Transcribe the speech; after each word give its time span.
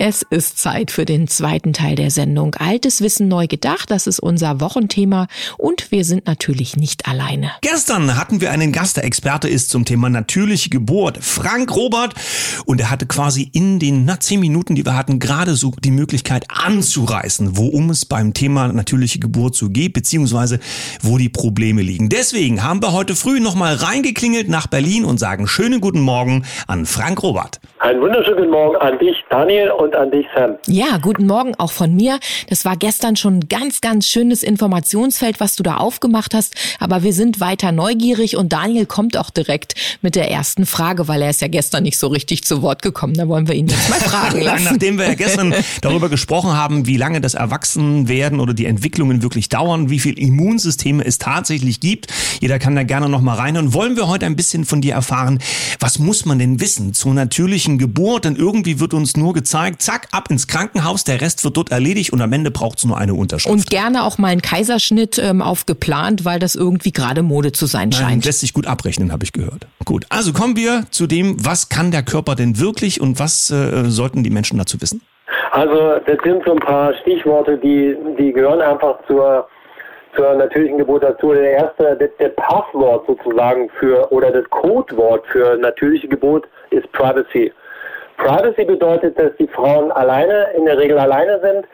Es 0.00 0.22
ist 0.22 0.60
Zeit 0.60 0.92
für 0.92 1.04
den 1.04 1.26
zweiten 1.26 1.72
Teil 1.72 1.96
der 1.96 2.12
Sendung. 2.12 2.54
Altes 2.54 3.02
Wissen 3.02 3.26
neu 3.26 3.48
gedacht, 3.48 3.90
das 3.90 4.06
ist 4.06 4.20
unser 4.20 4.60
Wochenthema 4.60 5.26
und 5.56 5.90
wir 5.90 6.04
sind 6.04 6.28
natürlich 6.28 6.76
nicht 6.76 7.08
alleine. 7.08 7.50
Gestern 7.62 8.16
hatten 8.16 8.40
wir 8.40 8.52
einen 8.52 8.70
Gast, 8.70 8.96
der 8.96 9.04
Experte 9.04 9.48
ist 9.48 9.70
zum 9.70 9.84
Thema 9.84 10.08
natürliche 10.08 10.70
Geburt, 10.70 11.18
Frank 11.20 11.74
Robert. 11.74 12.14
Und 12.64 12.80
er 12.80 12.92
hatte 12.92 13.06
quasi 13.06 13.50
in 13.52 13.80
den 13.80 14.04
na, 14.04 14.20
zehn 14.20 14.38
Minuten, 14.38 14.76
die 14.76 14.86
wir 14.86 14.96
hatten, 14.96 15.18
gerade 15.18 15.56
so 15.56 15.72
die 15.82 15.90
Möglichkeit 15.90 16.44
anzureißen, 16.48 17.56
worum 17.58 17.90
es 17.90 18.04
beim 18.04 18.34
Thema 18.34 18.68
natürliche 18.68 19.18
Geburt 19.18 19.56
so 19.56 19.68
geht, 19.68 19.94
beziehungsweise 19.94 20.60
wo 21.02 21.18
die 21.18 21.28
Probleme 21.28 21.82
liegen. 21.82 22.08
Deswegen 22.08 22.62
haben 22.62 22.80
wir 22.82 22.92
heute 22.92 23.16
früh 23.16 23.40
nochmal 23.40 23.74
reingeklingelt 23.74 24.48
nach 24.48 24.68
Berlin 24.68 25.04
und 25.04 25.18
sagen 25.18 25.48
schönen 25.48 25.80
guten 25.80 26.00
Morgen 26.00 26.44
an 26.68 26.86
Frank 26.86 27.20
Robert. 27.24 27.58
Einen 27.80 28.00
wunderschönen 28.00 28.38
guten 28.38 28.50
Morgen 28.50 28.76
an 28.76 28.98
dich, 28.98 29.24
Daniel, 29.30 29.70
und 29.70 29.87
an 29.94 30.10
dich, 30.10 30.26
Sam. 30.34 30.56
Ja, 30.66 30.98
guten 30.98 31.26
Morgen 31.26 31.54
auch 31.56 31.72
von 31.72 31.94
mir. 31.94 32.18
Das 32.48 32.64
war 32.64 32.76
gestern 32.76 33.16
schon 33.16 33.38
ein 33.38 33.48
ganz, 33.48 33.80
ganz 33.80 34.06
schönes 34.08 34.42
Informationsfeld, 34.42 35.40
was 35.40 35.56
du 35.56 35.62
da 35.62 35.76
aufgemacht 35.76 36.34
hast. 36.34 36.54
Aber 36.80 37.02
wir 37.02 37.12
sind 37.12 37.40
weiter 37.40 37.72
neugierig 37.72 38.36
und 38.36 38.52
Daniel 38.52 38.86
kommt 38.86 39.16
auch 39.16 39.30
direkt 39.30 39.74
mit 40.02 40.16
der 40.16 40.30
ersten 40.30 40.66
Frage, 40.66 41.08
weil 41.08 41.22
er 41.22 41.30
ist 41.30 41.40
ja 41.40 41.48
gestern 41.48 41.82
nicht 41.82 41.98
so 41.98 42.08
richtig 42.08 42.44
zu 42.44 42.62
Wort 42.62 42.82
gekommen. 42.82 43.14
Da 43.14 43.28
wollen 43.28 43.48
wir 43.48 43.54
ihn 43.54 43.68
jetzt 43.68 43.88
mal 43.90 44.00
fragen 44.00 44.40
lassen. 44.40 44.64
Nachdem 44.64 44.98
wir 44.98 45.06
ja 45.06 45.14
gestern 45.14 45.54
darüber 45.80 46.08
gesprochen 46.08 46.52
haben, 46.52 46.86
wie 46.86 46.96
lange 46.96 47.20
das 47.20 47.34
Erwachsenwerden 47.34 48.40
oder 48.40 48.54
die 48.54 48.66
Entwicklungen 48.66 49.22
wirklich 49.22 49.48
dauern, 49.48 49.90
wie 49.90 49.98
viel 49.98 50.18
Immunsysteme 50.18 51.04
es 51.04 51.18
tatsächlich 51.18 51.80
gibt. 51.80 52.08
Jeder 52.40 52.58
kann 52.58 52.76
da 52.76 52.82
gerne 52.82 53.08
noch 53.08 53.20
mal 53.20 53.34
rein. 53.34 53.56
Und 53.56 53.72
wollen 53.72 53.96
wir 53.96 54.08
heute 54.08 54.26
ein 54.26 54.36
bisschen 54.36 54.64
von 54.64 54.80
dir 54.80 54.94
erfahren, 54.94 55.38
was 55.80 55.98
muss 55.98 56.24
man 56.24 56.38
denn 56.38 56.60
wissen 56.60 56.94
zur 56.94 57.14
natürlichen 57.14 57.78
Geburt? 57.78 58.24
Denn 58.24 58.36
irgendwie 58.36 58.80
wird 58.80 58.94
uns 58.94 59.16
nur 59.16 59.32
gezeigt, 59.32 59.77
zack, 59.78 60.08
ab 60.12 60.30
ins 60.30 60.46
Krankenhaus, 60.46 61.04
der 61.04 61.20
Rest 61.20 61.44
wird 61.44 61.56
dort 61.56 61.70
erledigt 61.70 62.12
und 62.12 62.20
am 62.20 62.32
Ende 62.32 62.50
braucht 62.50 62.78
es 62.78 62.84
nur 62.84 62.98
eine 62.98 63.14
Unterschrift. 63.14 63.54
Und 63.54 63.70
gerne 63.70 64.04
auch 64.04 64.18
mal 64.18 64.28
einen 64.28 64.42
Kaiserschnitt 64.42 65.18
ähm, 65.18 65.42
aufgeplant, 65.42 66.24
weil 66.24 66.38
das 66.38 66.54
irgendwie 66.54 66.92
gerade 66.92 67.22
Mode 67.22 67.52
zu 67.52 67.66
sein 67.66 67.88
Nein, 67.90 68.00
scheint. 68.00 68.24
lässt 68.24 68.40
sich 68.40 68.52
gut 68.52 68.66
abrechnen, 68.66 69.12
habe 69.12 69.24
ich 69.24 69.32
gehört. 69.32 69.66
Gut, 69.84 70.06
also 70.08 70.32
kommen 70.32 70.56
wir 70.56 70.84
zu 70.90 71.06
dem, 71.06 71.36
was 71.44 71.68
kann 71.68 71.90
der 71.90 72.02
Körper 72.02 72.34
denn 72.34 72.58
wirklich 72.58 73.00
und 73.00 73.18
was 73.18 73.50
äh, 73.50 73.84
sollten 73.86 74.22
die 74.22 74.30
Menschen 74.30 74.58
dazu 74.58 74.80
wissen? 74.80 75.00
Also 75.50 75.98
das 76.06 76.18
sind 76.24 76.44
so 76.44 76.52
ein 76.52 76.58
paar 76.58 76.94
Stichworte, 76.94 77.58
die, 77.58 77.96
die 78.18 78.32
gehören 78.32 78.60
einfach 78.60 78.98
zur, 79.06 79.48
zur 80.16 80.34
natürlichen 80.34 80.78
Geburt 80.78 81.02
dazu. 81.02 81.32
Der 81.32 81.50
erste, 81.52 81.96
das, 81.98 82.10
das 82.18 82.34
Passwort 82.36 83.06
sozusagen 83.06 83.70
für 83.78 84.10
oder 84.12 84.30
das 84.30 84.44
Codewort 84.50 85.26
für 85.26 85.56
natürliche 85.56 86.08
Geburt 86.08 86.46
ist 86.70 86.90
Privacy. 86.92 87.52
Privacy 88.18 88.64
bedeutet, 88.64 89.18
dass 89.18 89.34
die 89.38 89.48
Frauen 89.48 89.90
alleine, 89.92 90.48
in 90.56 90.64
der 90.66 90.76
Regel 90.76 90.98
alleine 90.98 91.40
sind. 91.40 91.66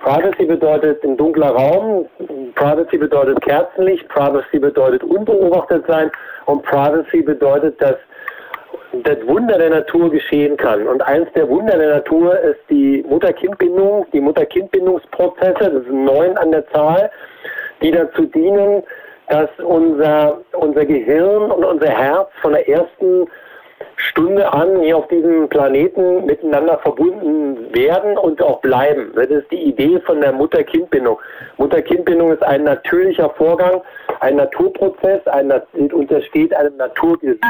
Privacy 0.00 0.44
bedeutet 0.46 1.02
ein 1.04 1.16
dunkler 1.16 1.50
Raum. 1.50 2.06
Privacy 2.54 2.96
bedeutet 2.96 3.40
Kerzenlicht. 3.42 4.08
Privacy 4.08 4.58
bedeutet 4.58 5.02
unbeobachtet 5.02 5.84
sein. 5.86 6.10
Und 6.46 6.62
Privacy 6.62 7.22
bedeutet, 7.22 7.80
dass 7.82 7.96
das 9.02 9.18
Wunder 9.26 9.58
der 9.58 9.70
Natur 9.70 10.10
geschehen 10.10 10.56
kann. 10.56 10.86
Und 10.86 11.02
eins 11.02 11.28
der 11.34 11.48
Wunder 11.48 11.76
der 11.76 11.96
Natur 11.96 12.38
ist 12.38 12.60
die 12.70 13.04
Mutter-Kind-Bindung, 13.08 14.06
die 14.12 14.20
Mutter-Kind-Bindungsprozesse, 14.20 15.70
das 15.70 15.84
sind 15.84 16.04
neun 16.04 16.38
an 16.38 16.52
der 16.52 16.66
Zahl, 16.68 17.10
die 17.82 17.90
dazu 17.90 18.22
dienen, 18.22 18.82
dass 19.28 19.50
unser, 19.58 20.38
unser 20.52 20.86
Gehirn 20.86 21.50
und 21.50 21.64
unser 21.64 21.88
Herz 21.88 22.28
von 22.40 22.52
der 22.52 22.66
ersten 22.66 23.26
Stunde 24.08 24.52
an 24.52 24.80
hier 24.80 24.96
auf 24.96 25.08
diesem 25.08 25.48
Planeten 25.48 26.26
miteinander 26.26 26.78
verbunden 26.78 27.74
werden 27.74 28.16
und 28.18 28.42
auch 28.42 28.60
bleiben. 28.60 29.12
Das 29.14 29.26
ist 29.28 29.50
die 29.50 29.62
Idee 29.62 30.00
von 30.00 30.20
der 30.20 30.32
Mutter-Kind-Bindung. 30.32 31.18
Mutter-Kind-Bindung 31.56 32.32
ist 32.32 32.42
ein 32.42 32.64
natürlicher 32.64 33.30
Vorgang, 33.30 33.82
ein 34.20 34.36
Naturprozess, 34.36 35.26
ein, 35.26 35.52
untersteht 35.92 36.54
einem 36.54 36.76
Naturgesetz. 36.76 37.40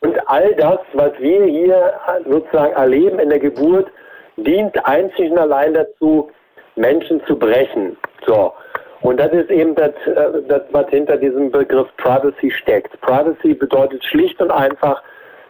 Und 0.00 0.16
all 0.28 0.54
das, 0.54 0.78
was 0.94 1.12
wir 1.18 1.44
hier 1.44 1.92
sozusagen 2.26 2.72
erleben 2.74 3.18
in 3.18 3.28
der 3.30 3.40
Geburt, 3.40 3.88
dient 4.36 4.84
einzig 4.86 5.30
und 5.30 5.38
allein 5.38 5.74
dazu, 5.74 6.30
Menschen 6.76 7.24
zu 7.26 7.36
brechen. 7.36 7.96
So. 8.26 8.52
Und 9.00 9.18
das 9.20 9.32
ist 9.32 9.50
eben 9.50 9.74
das, 9.74 9.92
äh, 10.06 10.42
das, 10.48 10.62
was 10.70 10.88
hinter 10.90 11.16
diesem 11.16 11.50
Begriff 11.50 11.88
Privacy 11.96 12.50
steckt. 12.50 13.00
Privacy 13.00 13.54
bedeutet 13.54 14.04
schlicht 14.04 14.40
und 14.40 14.50
einfach, 14.50 15.02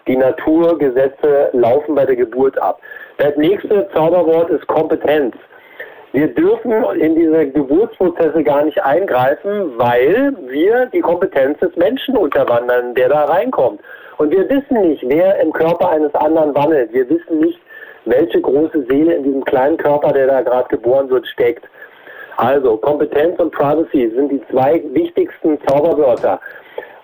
die 0.08 0.16
Naturgesetze 0.16 1.50
laufen 1.52 1.94
bei 1.94 2.06
der 2.06 2.16
Geburt 2.16 2.60
ab. 2.60 2.80
Das 3.18 3.36
nächste 3.36 3.88
Zauberwort 3.94 4.50
ist 4.50 4.66
Kompetenz. 4.66 5.36
Wir 6.12 6.28
dürfen 6.28 6.72
in 6.98 7.14
diese 7.14 7.48
Geburtsprozesse 7.48 8.42
gar 8.42 8.64
nicht 8.64 8.82
eingreifen, 8.82 9.72
weil 9.76 10.34
wir 10.48 10.86
die 10.86 11.00
Kompetenz 11.00 11.58
des 11.60 11.76
Menschen 11.76 12.16
unterwandern, 12.16 12.94
der 12.94 13.10
da 13.10 13.26
reinkommt. 13.26 13.80
Und 14.16 14.30
wir 14.30 14.48
wissen 14.48 14.88
nicht, 14.88 15.04
wer 15.06 15.38
im 15.40 15.52
Körper 15.52 15.90
eines 15.90 16.14
anderen 16.14 16.54
wandelt. 16.54 16.92
Wir 16.92 17.08
wissen 17.10 17.40
nicht, 17.40 17.60
welche 18.06 18.40
große 18.40 18.86
Seele 18.88 19.14
in 19.14 19.22
diesem 19.22 19.44
kleinen 19.44 19.76
Körper, 19.76 20.12
der 20.12 20.26
da 20.26 20.40
gerade 20.40 20.68
geboren 20.68 21.10
wird, 21.10 21.26
steckt. 21.26 21.68
Also 22.38 22.76
Kompetenz 22.78 23.38
und 23.38 23.52
Privacy 23.52 24.10
sind 24.14 24.32
die 24.32 24.40
zwei 24.50 24.82
wichtigsten 24.92 25.58
Zauberwörter. 25.66 26.40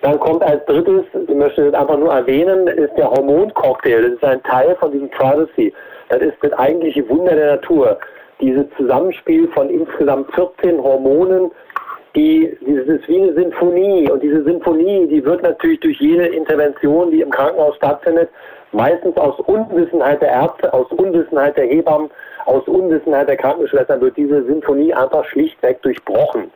Dann 0.04 0.20
kommt 0.20 0.42
als 0.42 0.62
drittes, 0.66 1.06
ich 1.14 1.34
möchte 1.34 1.70
das 1.70 1.80
einfach 1.80 1.96
nur 1.96 2.12
erwähnen, 2.12 2.66
ist 2.66 2.92
der 2.98 3.10
Hormoncocktail. 3.10 4.02
Das 4.02 4.12
ist 4.12 4.24
ein 4.24 4.42
Teil 4.42 4.76
von 4.78 4.92
diesem 4.92 5.08
Privacy. 5.08 5.72
Das 6.10 6.20
ist 6.20 6.34
das 6.42 6.52
eigentliche 6.52 7.08
Wunder 7.08 7.34
der 7.34 7.52
Natur. 7.52 7.96
Dieses 8.38 8.66
Zusammenspiel 8.76 9.48
von 9.48 9.70
insgesamt 9.70 10.30
14 10.34 10.78
Hormonen, 10.82 11.50
die, 12.14 12.54
dieses 12.66 12.86
ist 12.86 13.08
wie 13.08 13.22
eine 13.22 13.32
Sinfonie. 13.32 14.10
Und 14.10 14.22
diese 14.22 14.44
Sinfonie, 14.44 15.06
die 15.06 15.24
wird 15.24 15.42
natürlich 15.42 15.80
durch 15.80 15.98
jede 15.98 16.26
Intervention, 16.26 17.10
die 17.10 17.22
im 17.22 17.30
Krankenhaus 17.30 17.74
stattfindet, 17.76 18.28
meistens 18.72 19.16
aus 19.16 19.40
Unwissenheit 19.40 20.20
der 20.20 20.32
Ärzte, 20.32 20.70
aus 20.74 20.92
Unwissenheit 20.92 21.56
der 21.56 21.64
Hebammen, 21.64 22.10
aus 22.44 22.68
Unwissenheit 22.68 23.30
der 23.30 23.38
Krankenschwestern, 23.38 24.02
wird 24.02 24.18
diese 24.18 24.44
Sinfonie 24.44 24.92
einfach 24.92 25.24
schlichtweg 25.24 25.80
durchbrochen. 25.80 26.50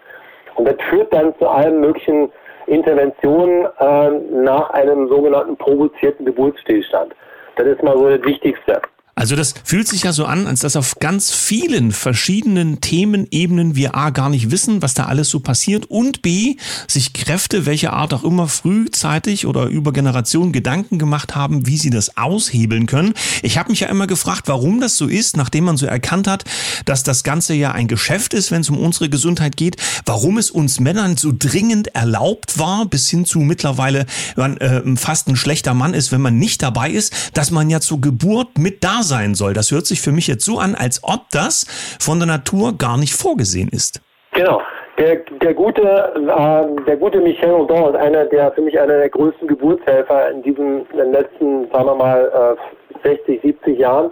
Und 0.56 0.68
das 0.68 0.76
führt 0.90 1.10
dann 1.14 1.34
zu 1.38 1.48
allen 1.48 1.80
möglichen 1.80 2.30
Interventionen 2.68 3.66
äh, 3.78 4.10
nach 4.30 4.70
einem 4.70 5.08
sogenannten 5.08 5.56
provozierten 5.56 6.26
Geburtsstillstand. 6.26 7.14
Das 7.56 7.66
ist 7.66 7.82
mal 7.82 7.96
so 7.96 8.08
das 8.08 8.22
Wichtigste. 8.24 8.80
Also 9.18 9.34
das 9.34 9.54
fühlt 9.64 9.88
sich 9.88 10.04
ja 10.04 10.12
so 10.12 10.26
an, 10.26 10.46
als 10.46 10.60
dass 10.60 10.76
auf 10.76 11.00
ganz 11.00 11.32
vielen 11.32 11.90
verschiedenen 11.90 12.80
Themenebenen 12.80 13.74
wir 13.74 13.96
A 13.96 14.10
gar 14.10 14.30
nicht 14.30 14.52
wissen, 14.52 14.80
was 14.80 14.94
da 14.94 15.06
alles 15.06 15.28
so 15.28 15.40
passiert 15.40 15.86
und 15.86 16.22
B 16.22 16.54
sich 16.86 17.14
Kräfte, 17.14 17.66
welche 17.66 17.92
Art 17.92 18.14
auch 18.14 18.22
immer, 18.22 18.46
frühzeitig 18.46 19.44
oder 19.44 19.66
über 19.66 19.92
Generationen 19.92 20.52
Gedanken 20.52 21.00
gemacht 21.00 21.34
haben, 21.34 21.66
wie 21.66 21.78
sie 21.78 21.90
das 21.90 22.16
aushebeln 22.16 22.86
können. 22.86 23.12
Ich 23.42 23.58
habe 23.58 23.70
mich 23.70 23.80
ja 23.80 23.88
immer 23.88 24.06
gefragt, 24.06 24.42
warum 24.46 24.80
das 24.80 24.96
so 24.96 25.08
ist, 25.08 25.36
nachdem 25.36 25.64
man 25.64 25.76
so 25.76 25.86
erkannt 25.86 26.28
hat, 26.28 26.44
dass 26.84 27.02
das 27.02 27.24
Ganze 27.24 27.54
ja 27.54 27.72
ein 27.72 27.88
Geschäft 27.88 28.34
ist, 28.34 28.52
wenn 28.52 28.60
es 28.60 28.70
um 28.70 28.78
unsere 28.78 29.08
Gesundheit 29.08 29.56
geht, 29.56 29.78
warum 30.06 30.38
es 30.38 30.52
uns 30.52 30.78
Männern 30.78 31.16
so 31.16 31.32
dringend 31.36 31.88
erlaubt 31.88 32.56
war, 32.56 32.86
bis 32.86 33.08
hin 33.08 33.24
zu 33.24 33.40
mittlerweile 33.40 34.06
man, 34.36 34.58
äh, 34.58 34.80
fast 34.94 35.26
ein 35.26 35.34
schlechter 35.34 35.74
Mann 35.74 35.92
ist, 35.92 36.12
wenn 36.12 36.20
man 36.20 36.38
nicht 36.38 36.62
dabei 36.62 36.92
ist, 36.92 37.12
dass 37.34 37.50
man 37.50 37.68
ja 37.68 37.80
zur 37.80 38.00
Geburt 38.00 38.58
mit 38.58 38.84
da 38.84 39.02
sein 39.08 39.34
soll. 39.34 39.54
Das 39.54 39.72
hört 39.72 39.86
sich 39.86 40.00
für 40.00 40.12
mich 40.12 40.28
jetzt 40.28 40.44
so 40.44 40.58
an, 40.58 40.74
als 40.74 41.02
ob 41.02 41.28
das 41.32 41.66
von 41.98 42.18
der 42.20 42.28
Natur 42.28 42.76
gar 42.78 42.98
nicht 42.98 43.14
vorgesehen 43.14 43.68
ist. 43.70 44.00
Genau. 44.32 44.62
Der, 44.98 45.16
der 45.42 45.54
gute, 45.54 45.82
äh, 45.82 46.84
der 46.84 46.96
gute 46.96 47.20
Michel 47.20 47.50
Audin 47.50 47.94
ist 47.94 47.96
einer 47.96 48.24
der 48.26 48.50
für 48.52 48.62
mich 48.62 48.78
einer 48.78 48.98
der 48.98 49.08
größten 49.08 49.46
Geburtshelfer 49.46 50.30
in 50.30 50.42
diesen 50.42 50.86
in 50.90 50.98
den 50.98 51.12
letzten, 51.12 51.70
sagen 51.70 51.86
wir 51.86 51.94
mal, 51.94 52.56
äh, 53.04 53.08
60, 53.08 53.40
70 53.42 53.78
Jahren. 53.78 54.10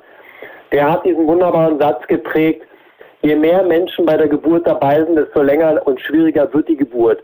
Der 0.70 0.90
hat 0.90 1.04
diesen 1.04 1.26
wunderbaren 1.26 1.78
Satz 1.80 2.06
geprägt: 2.06 2.62
je 3.22 3.34
mehr 3.34 3.64
Menschen 3.64 4.06
bei 4.06 4.16
der 4.16 4.28
Geburt 4.28 4.66
dabei 4.66 5.04
sind, 5.04 5.16
desto 5.16 5.42
länger 5.42 5.84
und 5.86 6.00
schwieriger 6.00 6.52
wird 6.54 6.68
die 6.68 6.76
Geburt. 6.76 7.20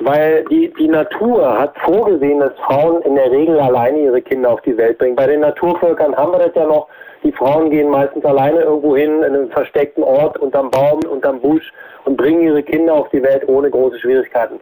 Weil 0.00 0.44
die, 0.46 0.72
die 0.78 0.88
Natur 0.88 1.58
hat 1.58 1.76
vorgesehen, 1.78 2.40
dass 2.40 2.52
Frauen 2.66 3.02
in 3.02 3.16
der 3.16 3.30
Regel 3.30 3.60
alleine 3.60 3.98
ihre 3.98 4.22
Kinder 4.22 4.50
auf 4.50 4.62
die 4.62 4.76
Welt 4.76 4.96
bringen. 4.96 5.14
Bei 5.14 5.26
den 5.26 5.40
Naturvölkern 5.40 6.16
haben 6.16 6.32
wir 6.32 6.38
das 6.38 6.54
ja 6.54 6.66
noch. 6.66 6.88
Die 7.22 7.32
Frauen 7.32 7.68
gehen 7.68 7.90
meistens 7.90 8.24
alleine 8.24 8.62
irgendwo 8.62 8.96
hin, 8.96 9.18
in 9.18 9.24
einem 9.24 9.50
versteckten 9.50 10.02
Ort, 10.02 10.38
unterm 10.38 10.70
Baum, 10.70 11.00
unterm 11.10 11.38
Busch 11.40 11.70
und 12.06 12.16
bringen 12.16 12.40
ihre 12.40 12.62
Kinder 12.62 12.94
auf 12.94 13.10
die 13.10 13.22
Welt 13.22 13.46
ohne 13.46 13.70
große 13.70 13.98
Schwierigkeiten. 13.98 14.58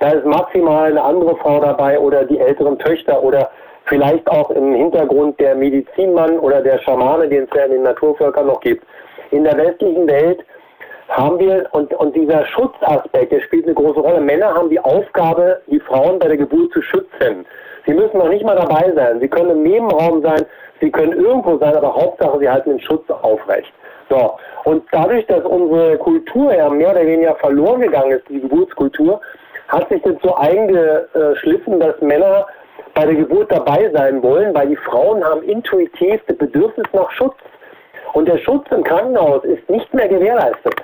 Da 0.00 0.12
ist 0.12 0.24
maximal 0.24 0.90
eine 0.90 1.02
andere 1.02 1.36
Frau 1.36 1.60
dabei 1.60 1.98
oder 1.98 2.24
die 2.24 2.38
älteren 2.38 2.78
Töchter 2.78 3.22
oder 3.22 3.50
vielleicht 3.84 4.26
auch 4.28 4.50
im 4.50 4.74
Hintergrund 4.74 5.38
der 5.38 5.54
Medizinmann 5.54 6.38
oder 6.38 6.62
der 6.62 6.78
Schamane, 6.78 7.28
den 7.28 7.44
es 7.44 7.50
ja 7.54 7.64
in 7.64 7.72
den 7.72 7.82
Naturvölkern 7.82 8.46
noch 8.46 8.60
gibt. 8.60 8.84
In 9.32 9.44
der 9.44 9.58
westlichen 9.58 10.06
Welt 10.06 10.44
haben 11.08 11.38
wir, 11.38 11.66
und, 11.72 11.92
und 11.94 12.14
dieser 12.14 12.44
Schutzaspekt, 12.46 13.32
der 13.32 13.40
spielt 13.40 13.64
eine 13.64 13.74
große 13.74 14.00
Rolle. 14.00 14.20
Männer 14.20 14.54
haben 14.54 14.68
die 14.68 14.80
Aufgabe, 14.80 15.60
die 15.66 15.80
Frauen 15.80 16.18
bei 16.18 16.28
der 16.28 16.36
Geburt 16.36 16.72
zu 16.72 16.82
schützen. 16.82 17.46
Sie 17.86 17.94
müssen 17.94 18.18
noch 18.18 18.28
nicht 18.28 18.44
mal 18.44 18.56
dabei 18.56 18.92
sein. 18.94 19.18
Sie 19.20 19.28
können 19.28 19.50
im 19.50 19.62
Nebenraum 19.62 20.22
sein, 20.22 20.44
sie 20.80 20.90
können 20.90 21.12
irgendwo 21.12 21.56
sein, 21.56 21.74
aber 21.74 21.94
Hauptsache, 21.94 22.38
sie 22.38 22.48
halten 22.48 22.70
den 22.70 22.80
Schutz 22.80 23.08
aufrecht. 23.08 23.72
So. 24.10 24.34
Und 24.64 24.84
dadurch, 24.92 25.26
dass 25.26 25.44
unsere 25.44 25.96
Kultur 25.96 26.54
ja 26.54 26.68
mehr 26.68 26.90
oder 26.90 27.06
weniger 27.06 27.34
verloren 27.36 27.80
gegangen 27.80 28.12
ist, 28.12 28.28
die 28.28 28.40
Geburtskultur, 28.40 29.20
hat 29.68 29.88
sich 29.88 30.02
das 30.02 30.14
so 30.22 30.34
eingeschliffen, 30.34 31.80
dass 31.80 32.00
Männer 32.00 32.46
bei 32.94 33.06
der 33.06 33.14
Geburt 33.14 33.50
dabei 33.50 33.90
sein 33.94 34.22
wollen, 34.22 34.54
weil 34.54 34.68
die 34.68 34.76
Frauen 34.76 35.24
haben 35.24 35.42
intuitiv 35.42 36.20
das 36.26 36.36
Bedürfnis 36.36 36.86
nach 36.92 37.10
Schutz. 37.12 37.36
Und 38.14 38.26
der 38.26 38.38
Schutz 38.38 38.66
im 38.70 38.82
Krankenhaus 38.82 39.44
ist 39.44 39.68
nicht 39.68 39.92
mehr 39.92 40.08
gewährleistet. 40.08 40.74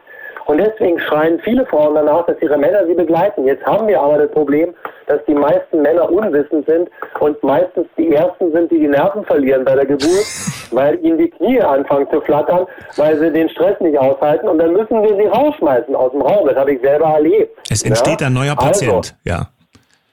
Und 0.47 0.59
deswegen 0.59 0.99
schreien 1.01 1.41
viele 1.41 1.65
Frauen 1.67 1.95
danach, 1.95 2.27
dass 2.27 2.41
ihre 2.43 2.59
Männer 2.59 2.87
sie 2.87 2.95
begleiten. 2.95 3.47
Jetzt 3.47 3.65
haben 3.65 3.89
wir 3.89 4.01
aber 4.01 4.19
das 4.19 4.31
Problem, 4.31 4.75
dass 5.07 5.25
die 5.27 5.35
meisten 5.35 5.81
Männer 5.83 6.11
unwissend 6.11 6.67
sind 6.67 6.91
und 7.21 7.43
meistens 7.43 7.87
die 7.97 8.13
Ersten 8.15 8.53
sind, 8.53 8.71
die 8.71 8.79
die 8.79 8.89
Nerven 8.89 9.25
verlieren 9.25 9.65
bei 9.65 9.75
der 9.75 9.87
Geburt, 9.87 10.27
weil 10.71 11.03
ihnen 11.05 11.19
die 11.19 11.31
Knie 11.31 11.61
anfangen 11.61 12.09
zu 12.11 12.21
flattern, 12.21 12.67
weil 12.97 13.19
sie 13.19 13.33
den 13.33 13.49
Stress 13.49 13.81
nicht 13.81 13.99
aushalten 13.99 14.49
und 14.49 14.59
dann 14.59 14.73
müssen 14.73 15.03
wir 15.03 15.17
sie 15.17 15.27
rausschmeißen 15.27 15.95
aus 15.95 16.13
dem 16.13 16.23
Raum. 16.23 16.47
Das 16.47 16.57
habe 16.57 16.75
ich 16.75 16.81
selber 16.83 17.07
erlebt. 17.07 17.57
Es 17.71 17.83
entsteht 17.83 18.21
ja? 18.21 18.27
ein 18.27 18.35
neuer 18.35 18.57
Patient, 18.57 18.93
also, 18.93 19.13
ja. 19.25 19.49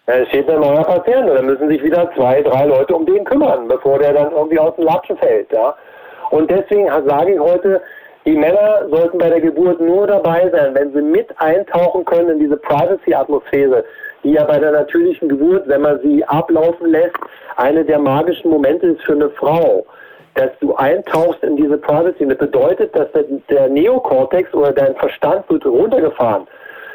Es 0.08 0.28
steht 0.30 0.50
ein 0.50 0.60
neuer 0.60 0.84
Patient 0.84 1.30
und 1.30 1.36
dann 1.36 1.46
müssen 1.46 1.70
sich 1.70 1.84
wieder 1.84 2.10
zwei, 2.16 2.42
drei 2.42 2.66
Leute 2.66 2.96
um 2.96 3.06
den 3.06 3.24
kümmern, 3.24 3.68
bevor 3.68 4.00
der 4.00 4.14
dann 4.14 4.32
irgendwie 4.32 4.60
aus 4.60 4.76
dem 4.76 4.86
Latschen 4.86 5.18
fällt. 5.18 5.52
Ja? 5.52 5.76
Und 6.32 6.50
deswegen 6.50 6.88
sage 7.08 7.34
ich 7.34 7.40
heute, 7.40 7.82
die 8.26 8.36
Männer 8.36 8.88
sollten 8.90 9.18
bei 9.18 9.30
der 9.30 9.42
Geburt 9.42 9.82
nur 9.82 10.06
dabei 10.06 10.50
sein, 10.52 10.76
wenn 10.76 10.94
sie 10.94 11.02
mit 11.02 11.28
eintauchen 11.40 12.06
können 12.06 12.30
in 12.30 12.40
diese 12.40 12.58
Privacy-Atmosphäre, 12.58 13.84
die 14.24 14.34
ja 14.34 14.44
bei 14.44 14.60
der 14.60 14.72
natürlichen 14.72 15.30
Geburt, 15.30 15.68
wenn 15.68 15.82
man 15.82 16.00
sie 16.02 16.24
ablaufen 16.26 16.92
lässt, 16.92 17.16
eine 17.56 17.84
der 17.84 17.98
magischen 17.98 18.52
Momente 18.52 18.88
ist 18.88 19.02
für 19.02 19.14
eine 19.14 19.30
Frau. 19.32 19.86
Dass 20.36 20.52
du 20.62 20.74
eintauchst 20.76 21.44
in 21.44 21.58
diese 21.58 21.78
Privacy. 21.78 22.26
Das 22.26 22.38
bedeutet, 22.38 22.96
dass 22.96 23.12
der, 23.12 23.26
der 23.50 23.68
Neokortex 23.68 24.54
oder 24.54 24.72
dein 24.72 24.96
Verstand 24.96 25.44
wird 25.50 25.66
runtergefahren. 25.66 26.48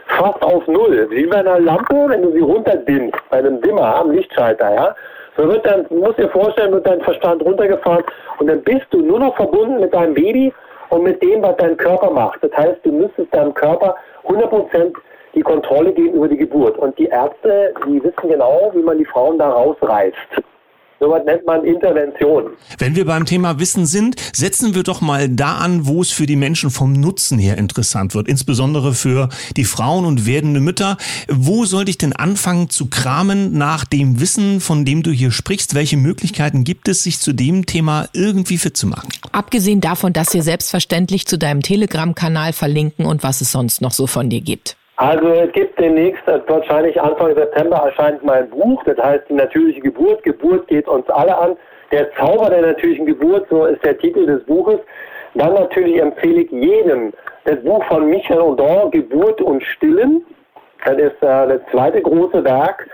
Fast 0.06 0.42
auf 0.42 0.66
Null. 0.66 1.06
Wie 1.10 1.26
bei 1.26 1.40
einer 1.40 1.60
Lampe, 1.60 2.06
wenn 2.08 2.22
du 2.22 2.32
sie 2.32 2.40
runterdimmst, 2.40 3.14
bei 3.28 3.38
einem 3.38 3.60
Dimmer 3.60 3.96
am 3.96 4.12
Lichtschalter, 4.12 4.74
ja. 4.74 4.96
So 5.36 5.46
wird 5.48 5.66
dann, 5.66 5.86
du 5.88 5.96
musst 5.96 6.18
dir 6.18 6.30
vorstellen, 6.30 6.72
wird 6.72 6.86
dein 6.86 7.02
Verstand 7.02 7.44
runtergefahren 7.44 8.04
und 8.38 8.46
dann 8.46 8.62
bist 8.62 8.86
du 8.90 9.02
nur 9.02 9.18
noch 9.18 9.36
verbunden 9.36 9.80
mit 9.80 9.92
deinem 9.92 10.14
Baby 10.14 10.50
und 10.90 11.02
mit 11.02 11.22
dem, 11.22 11.42
was 11.42 11.56
dein 11.56 11.76
Körper 11.76 12.10
macht. 12.10 12.42
Das 12.42 12.52
heißt, 12.56 12.80
du 12.84 12.92
müsstest 12.92 13.34
deinem 13.34 13.54
Körper 13.54 13.96
100% 14.24 14.94
die 15.34 15.42
Kontrolle 15.42 15.92
geben 15.92 16.14
über 16.14 16.28
die 16.28 16.36
Geburt. 16.36 16.78
Und 16.78 16.98
die 16.98 17.06
Ärzte, 17.06 17.74
die 17.86 18.02
wissen 18.02 18.28
genau, 18.28 18.70
wie 18.74 18.82
man 18.82 18.98
die 18.98 19.04
Frauen 19.04 19.38
da 19.38 19.50
rausreißt. 19.50 20.42
Sowas 20.98 21.22
nennt 21.26 21.44
man 21.44 21.62
Intervention. 21.64 22.52
Wenn 22.78 22.96
wir 22.96 23.04
beim 23.04 23.26
Thema 23.26 23.58
Wissen 23.58 23.84
sind, 23.84 24.16
setzen 24.34 24.74
wir 24.74 24.82
doch 24.82 25.02
mal 25.02 25.28
da 25.28 25.56
an, 25.56 25.86
wo 25.86 26.00
es 26.00 26.10
für 26.10 26.24
die 26.24 26.36
Menschen 26.36 26.70
vom 26.70 26.94
Nutzen 26.94 27.38
her 27.38 27.58
interessant 27.58 28.14
wird, 28.14 28.28
insbesondere 28.28 28.94
für 28.94 29.28
die 29.56 29.64
Frauen 29.64 30.06
und 30.06 30.26
werdende 30.26 30.60
Mütter. 30.60 30.96
Wo 31.28 31.66
sollte 31.66 31.90
ich 31.90 31.98
denn 31.98 32.14
anfangen 32.14 32.70
zu 32.70 32.86
kramen 32.86 33.58
nach 33.58 33.84
dem 33.84 34.20
Wissen, 34.20 34.60
von 34.60 34.86
dem 34.86 35.02
du 35.02 35.10
hier 35.10 35.32
sprichst? 35.32 35.74
Welche 35.74 35.98
Möglichkeiten 35.98 36.64
gibt 36.64 36.88
es, 36.88 37.02
sich 37.02 37.20
zu 37.20 37.34
dem 37.34 37.66
Thema 37.66 38.08
irgendwie 38.14 38.56
fit 38.56 38.76
zu 38.76 38.86
machen? 38.86 39.08
Abgesehen 39.32 39.82
davon, 39.82 40.14
dass 40.14 40.32
wir 40.32 40.42
selbstverständlich 40.42 41.26
zu 41.26 41.36
deinem 41.36 41.60
Telegram-Kanal 41.60 42.54
verlinken 42.54 43.04
und 43.04 43.22
was 43.22 43.42
es 43.42 43.52
sonst 43.52 43.82
noch 43.82 43.92
so 43.92 44.06
von 44.06 44.30
dir 44.30 44.40
gibt. 44.40 44.76
Also 44.96 45.28
es 45.28 45.52
gibt 45.52 45.78
demnächst, 45.78 46.22
wahrscheinlich 46.26 47.00
Anfang 47.00 47.34
September 47.34 47.76
erscheint 47.76 48.24
mein 48.24 48.48
Buch, 48.48 48.82
das 48.84 48.96
heißt 48.96 49.24
die 49.28 49.34
natürliche 49.34 49.80
Geburt. 49.80 50.22
Geburt 50.22 50.66
geht 50.68 50.88
uns 50.88 51.08
alle 51.10 51.36
an. 51.36 51.56
Der 51.92 52.10
Zauber 52.14 52.48
der 52.48 52.62
natürlichen 52.62 53.04
Geburt, 53.04 53.46
so 53.50 53.66
ist 53.66 53.84
der 53.84 53.98
Titel 53.98 54.24
des 54.24 54.42
Buches. 54.44 54.80
Dann 55.34 55.52
natürlich 55.52 56.00
empfehle 56.00 56.42
ich 56.42 56.50
jedem 56.50 57.12
das 57.44 57.62
Buch 57.62 57.84
von 57.84 58.08
Michel 58.08 58.40
Audin, 58.40 58.90
Geburt 58.90 59.40
und 59.42 59.62
Stillen. 59.62 60.24
Das 60.84 60.96
ist 60.96 61.22
äh, 61.22 61.46
das 61.46 61.60
zweite 61.70 62.00
große 62.00 62.42
Werk. 62.42 62.88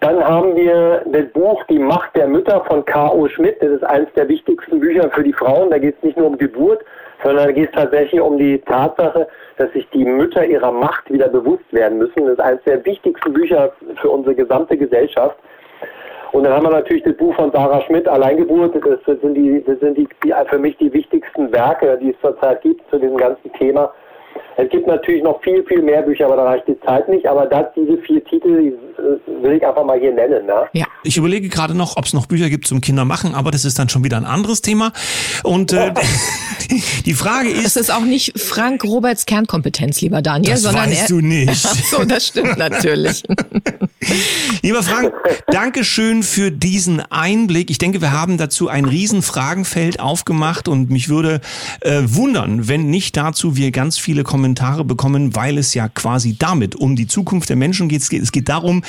Dann 0.00 0.22
haben 0.22 0.54
wir 0.54 1.02
das 1.06 1.26
Buch 1.32 1.64
Die 1.64 1.78
Macht 1.78 2.14
der 2.16 2.28
Mütter 2.28 2.62
von 2.66 2.84
K.O. 2.84 3.28
Schmidt. 3.28 3.62
Das 3.62 3.70
ist 3.70 3.84
eines 3.84 4.12
der 4.14 4.28
wichtigsten 4.28 4.78
Bücher 4.78 5.10
für 5.10 5.22
die 5.22 5.32
Frauen. 5.32 5.70
Da 5.70 5.78
geht 5.78 5.96
es 5.96 6.02
nicht 6.02 6.18
nur 6.18 6.26
um 6.26 6.38
Geburt, 6.38 6.84
sondern 7.24 7.46
da 7.46 7.52
geht 7.52 7.70
es 7.70 7.74
tatsächlich 7.74 8.20
um 8.20 8.36
die 8.36 8.58
Tatsache, 8.58 9.26
dass 9.56 9.72
sich 9.72 9.88
die 9.90 10.04
Mütter 10.04 10.44
ihrer 10.44 10.70
Macht 10.70 11.10
wieder 11.10 11.28
bewusst 11.28 11.64
werden 11.72 11.98
müssen. 11.98 12.26
Das 12.26 12.34
ist 12.34 12.40
eines 12.40 12.62
der 12.64 12.84
wichtigsten 12.84 13.32
Bücher 13.32 13.72
für 14.00 14.10
unsere 14.10 14.34
gesamte 14.34 14.76
Gesellschaft. 14.76 15.36
Und 16.32 16.44
dann 16.44 16.52
haben 16.52 16.66
wir 16.66 16.70
natürlich 16.70 17.04
das 17.04 17.16
Buch 17.16 17.34
von 17.34 17.50
Sarah 17.50 17.80
Schmidt, 17.82 18.06
Alleingeburt. 18.06 18.74
Das 18.74 19.20
sind, 19.20 19.34
die, 19.34 19.64
das 19.64 19.80
sind 19.80 19.96
die, 19.96 20.06
die, 20.22 20.34
für 20.48 20.58
mich 20.58 20.76
die 20.76 20.92
wichtigsten 20.92 21.50
Werke, 21.52 21.96
die 22.02 22.10
es 22.10 22.20
zurzeit 22.20 22.60
gibt 22.60 22.82
zu 22.90 22.98
diesem 22.98 23.16
ganzen 23.16 23.50
Thema. 23.54 23.92
Es 24.58 24.68
gibt 24.70 24.86
natürlich 24.86 25.22
noch 25.22 25.40
viel, 25.42 25.62
viel 25.64 25.82
mehr 25.82 26.02
Bücher, 26.02 26.26
aber 26.26 26.36
da 26.36 26.44
reicht 26.44 26.68
die 26.68 26.80
Zeit 26.80 27.08
nicht. 27.08 27.26
Aber 27.26 27.46
das, 27.46 27.66
diese 27.74 27.98
vier 27.98 28.24
Titel 28.24 28.60
die 28.60 28.68
äh, 28.68 29.35
will 29.42 29.52
ich 29.52 29.66
einfach 29.66 29.84
mal 29.84 29.98
hier 29.98 30.12
nennen. 30.12 30.46
Ne? 30.46 30.66
Ja, 30.72 30.86
ich 31.02 31.16
überlege 31.16 31.48
gerade 31.48 31.74
noch, 31.74 31.96
ob 31.96 32.04
es 32.04 32.12
noch 32.12 32.26
Bücher 32.26 32.50
gibt 32.50 32.66
zum 32.66 32.80
Kindermachen, 32.80 33.34
aber 33.34 33.50
das 33.50 33.64
ist 33.64 33.78
dann 33.78 33.88
schon 33.88 34.04
wieder 34.04 34.16
ein 34.16 34.24
anderes 34.24 34.62
Thema. 34.62 34.92
Und 35.42 35.72
äh, 35.72 35.92
die 37.06 37.14
Frage 37.14 37.50
ist... 37.50 37.66
Es 37.66 37.76
ist 37.76 37.90
auch 37.92 38.04
nicht 38.04 38.38
Frank 38.38 38.84
Roberts 38.84 39.26
Kernkompetenz, 39.26 40.00
lieber 40.00 40.22
Daniel, 40.22 40.52
das 40.52 40.62
sondern 40.62 40.90
weißt 40.90 41.02
er, 41.02 41.08
du 41.08 41.20
nicht. 41.20 41.48
Ach 41.66 41.74
so, 41.74 42.04
das 42.04 42.26
stimmt 42.26 42.58
natürlich. 42.58 43.22
Lieber 44.62 44.82
Frank, 44.82 45.12
danke 45.48 45.84
schön 45.84 46.22
für 46.22 46.50
diesen 46.50 47.00
Einblick. 47.00 47.70
Ich 47.70 47.78
denke, 47.78 48.00
wir 48.00 48.12
haben 48.12 48.38
dazu 48.38 48.68
ein 48.68 48.84
riesen 48.84 49.22
Fragenfeld 49.22 50.00
aufgemacht 50.00 50.68
und 50.68 50.90
mich 50.90 51.08
würde 51.08 51.40
äh, 51.80 52.02
wundern, 52.04 52.68
wenn 52.68 52.88
nicht 52.88 53.16
dazu 53.16 53.56
wir 53.56 53.70
ganz 53.70 53.98
viele 53.98 54.22
Kommentare 54.22 54.84
bekommen, 54.84 55.34
weil 55.34 55.58
es 55.58 55.74
ja 55.74 55.88
quasi 55.88 56.36
damit 56.38 56.76
um 56.76 56.94
die 56.96 57.06
Zukunft 57.06 57.48
der 57.48 57.56
Menschen 57.56 57.88
geht. 57.88 58.02
Es 58.02 58.32
geht 58.32 58.48
darum, 58.48 58.82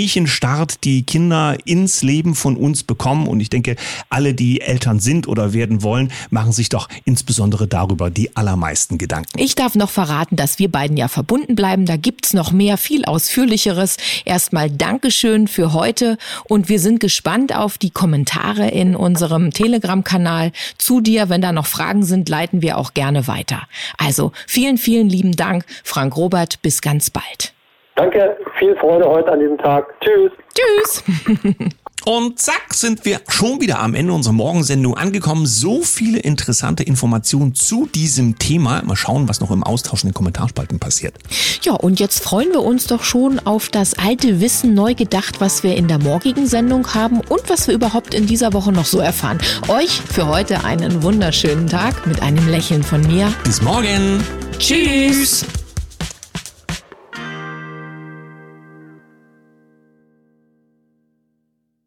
welchen 0.00 0.26
Start 0.26 0.84
die 0.84 1.02
Kinder 1.02 1.58
ins 1.66 2.02
Leben 2.02 2.34
von 2.34 2.56
uns 2.56 2.84
bekommen. 2.84 3.28
Und 3.28 3.40
ich 3.40 3.50
denke, 3.50 3.76
alle, 4.08 4.32
die 4.32 4.62
Eltern 4.62 4.98
sind 4.98 5.28
oder 5.28 5.52
werden 5.52 5.82
wollen, 5.82 6.10
machen 6.30 6.52
sich 6.52 6.70
doch 6.70 6.88
insbesondere 7.04 7.68
darüber 7.68 8.08
die 8.08 8.34
allermeisten 8.34 8.96
Gedanken. 8.96 9.38
Ich 9.38 9.56
darf 9.56 9.74
noch 9.74 9.90
verraten, 9.90 10.36
dass 10.36 10.58
wir 10.58 10.72
beiden 10.72 10.96
ja 10.96 11.08
verbunden 11.08 11.54
bleiben. 11.54 11.84
Da 11.84 11.98
gibt's 11.98 12.32
noch 12.32 12.50
mehr, 12.50 12.78
viel 12.78 13.04
ausführlicheres. 13.04 13.98
Erstmal 14.24 14.70
Dankeschön 14.70 15.48
für 15.48 15.74
heute 15.74 16.16
und 16.44 16.70
wir 16.70 16.80
sind 16.80 17.00
gespannt 17.00 17.54
auf 17.54 17.76
die 17.76 17.90
Kommentare 17.90 18.68
in 18.68 18.96
unserem 18.96 19.50
Telegram-Kanal 19.50 20.52
zu 20.78 21.02
dir. 21.02 21.28
Wenn 21.28 21.42
da 21.42 21.52
noch 21.52 21.66
Fragen 21.66 22.04
sind, 22.04 22.30
leiten 22.30 22.62
wir 22.62 22.78
auch 22.78 22.94
gerne 22.94 23.26
weiter. 23.26 23.64
Also 23.98 24.32
vielen, 24.46 24.78
vielen 24.78 25.10
lieben 25.10 25.36
Dank, 25.36 25.66
Frank 25.84 26.16
Robert. 26.16 26.62
Bis 26.62 26.80
ganz 26.80 27.10
bald. 27.10 27.52
Danke, 28.00 28.34
viel 28.58 28.74
Freude 28.76 29.04
heute 29.04 29.30
an 29.30 29.40
diesem 29.40 29.58
Tag. 29.58 29.86
Tschüss. 30.00 30.32
Tschüss. 30.54 31.04
Und 32.06 32.38
zack, 32.38 32.72
sind 32.72 33.04
wir 33.04 33.20
schon 33.28 33.60
wieder 33.60 33.78
am 33.80 33.94
Ende 33.94 34.14
unserer 34.14 34.32
Morgensendung 34.32 34.96
angekommen. 34.96 35.44
So 35.44 35.82
viele 35.82 36.18
interessante 36.18 36.82
Informationen 36.82 37.54
zu 37.54 37.84
diesem 37.94 38.38
Thema. 38.38 38.80
Mal 38.86 38.96
schauen, 38.96 39.28
was 39.28 39.40
noch 39.40 39.50
im 39.50 39.62
Austausch 39.62 40.02
in 40.02 40.08
den 40.08 40.14
Kommentarspalten 40.14 40.80
passiert. 40.80 41.12
Ja, 41.60 41.74
und 41.74 42.00
jetzt 42.00 42.24
freuen 42.24 42.52
wir 42.52 42.62
uns 42.62 42.86
doch 42.86 43.04
schon 43.04 43.38
auf 43.38 43.68
das 43.68 43.98
alte 43.98 44.40
Wissen 44.40 44.72
neu 44.72 44.94
gedacht, 44.94 45.42
was 45.42 45.62
wir 45.62 45.76
in 45.76 45.86
der 45.86 45.98
morgigen 45.98 46.46
Sendung 46.46 46.94
haben 46.94 47.20
und 47.20 47.50
was 47.50 47.66
wir 47.66 47.74
überhaupt 47.74 48.14
in 48.14 48.26
dieser 48.26 48.54
Woche 48.54 48.72
noch 48.72 48.86
so 48.86 49.00
erfahren. 49.00 49.36
Euch 49.68 50.00
für 50.00 50.26
heute 50.26 50.64
einen 50.64 51.02
wunderschönen 51.02 51.66
Tag 51.66 52.06
mit 52.06 52.22
einem 52.22 52.48
Lächeln 52.48 52.82
von 52.82 53.02
mir. 53.02 53.30
Bis 53.44 53.60
morgen. 53.60 54.24
Tschüss. 54.58 55.44